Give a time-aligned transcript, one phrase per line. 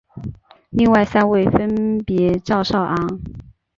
[0.71, 3.21] 另外三位分别为赵少昂。